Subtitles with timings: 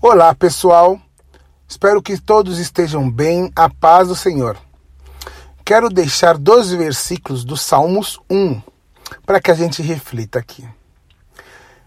[0.00, 1.00] Olá, pessoal.
[1.66, 4.56] Espero que todos estejam bem, a paz do Senhor.
[5.64, 8.62] Quero deixar dois versículos do Salmos 1
[9.26, 10.64] para que a gente reflita aqui.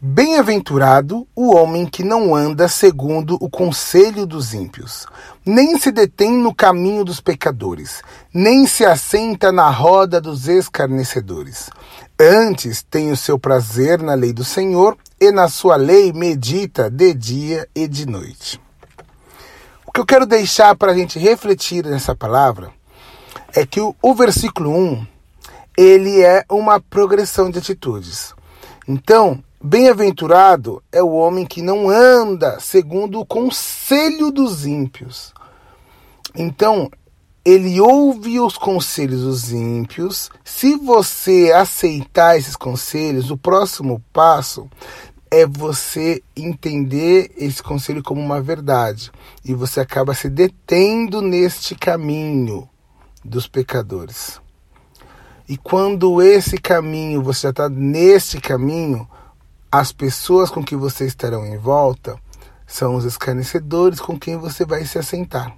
[0.00, 5.06] Bem-aventurado o homem que não anda segundo o conselho dos ímpios,
[5.46, 8.02] nem se detém no caminho dos pecadores,
[8.34, 11.70] nem se assenta na roda dos escarnecedores.
[12.18, 17.14] Antes tem o seu prazer na lei do Senhor, e na sua lei medita de
[17.14, 18.60] dia e de noite.
[19.86, 22.72] O que eu quero deixar para a gente refletir nessa palavra
[23.54, 25.06] é que o, o versículo 1
[25.78, 28.34] ele é uma progressão de atitudes.
[28.88, 35.32] Então, Bem-aventurado é o homem que não anda segundo o conselho dos ímpios.
[36.34, 36.90] Então,
[37.44, 40.30] ele ouve os conselhos dos ímpios.
[40.44, 44.68] Se você aceitar esses conselhos, o próximo passo
[45.32, 49.10] é você entender esse conselho como uma verdade.
[49.42, 52.68] E você acaba se detendo neste caminho
[53.24, 54.38] dos pecadores.
[55.48, 59.08] E quando esse caminho, você já está neste caminho,
[59.70, 62.20] as pessoas com que você estarão em volta
[62.66, 65.56] são os escarnecedores com quem você vai se assentar.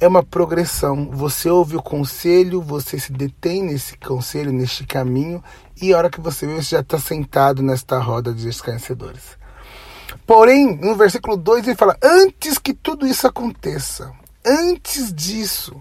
[0.00, 1.10] É uma progressão.
[1.12, 5.42] Você ouve o conselho, você se detém nesse conselho, neste caminho,
[5.80, 9.38] e a hora que você vê, você já está sentado nesta roda de escarnecedores.
[10.26, 14.12] Porém, no versículo 2 ele fala: antes que tudo isso aconteça,
[14.44, 15.80] antes disso,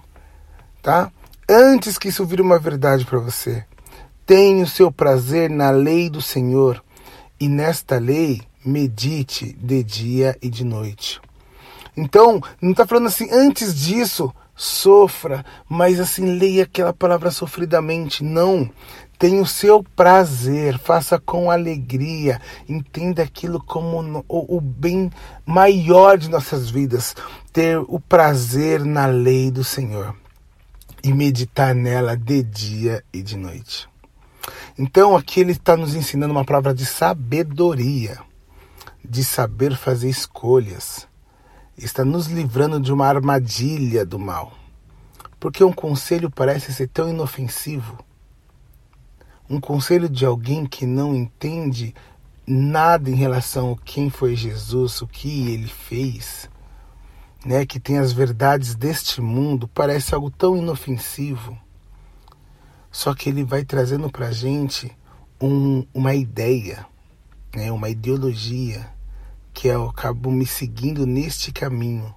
[0.82, 1.12] tá?
[1.50, 3.66] Antes que isso vire uma verdade para você,
[4.26, 6.84] tenha o seu prazer na lei do Senhor
[7.40, 11.22] e nesta lei medite de dia e de noite.
[11.96, 18.24] Então, não está falando assim, antes disso, sofra, mas assim, leia aquela palavra sofridamente.
[18.24, 18.70] Não.
[19.18, 25.10] Tenha o seu prazer, faça com alegria, entenda aquilo como o, o bem
[25.46, 27.16] maior de nossas vidas,
[27.54, 30.16] ter o prazer na lei do Senhor
[31.04, 33.88] e meditar nela de dia e de noite.
[34.78, 38.20] Então aqui ele está nos ensinando uma palavra de sabedoria,
[39.04, 41.08] de saber fazer escolhas.
[41.78, 44.54] Está nos livrando de uma armadilha do mal.
[45.40, 47.98] Porque um conselho parece ser tão inofensivo.
[49.50, 51.94] Um conselho de alguém que não entende
[52.46, 56.50] nada em relação a quem foi Jesus, o que ele fez,
[57.46, 61.58] né, que tem as verdades deste mundo, parece algo tão inofensivo.
[62.92, 64.96] Só que ele vai trazendo para a gente
[65.42, 66.86] um, uma ideia,
[67.56, 68.90] né, uma ideologia,
[69.68, 72.14] eu acabo me seguindo neste caminho.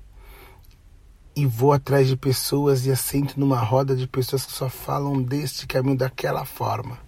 [1.35, 5.67] E vou atrás de pessoas e assento numa roda de pessoas que só falam deste
[5.67, 6.99] caminho daquela forma.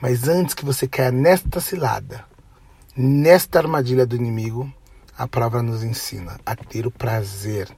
[0.00, 2.24] Mas antes que você caia nesta cilada,
[2.96, 4.72] nesta armadilha do inimigo,
[5.16, 7.68] a palavra nos ensina a ter o prazer,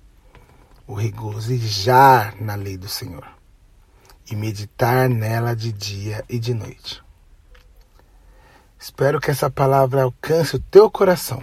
[0.87, 3.27] o regozijar na lei do Senhor
[4.31, 7.04] e meditar nela de dia e de noite.
[8.95, 11.43] Espero que essa palavra alcance o teu coração.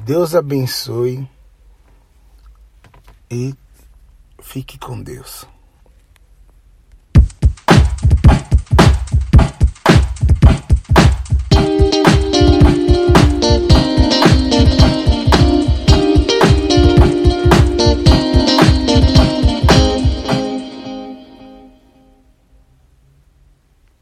[0.00, 1.28] Deus abençoe
[3.30, 3.54] e
[4.40, 5.46] fique com Deus.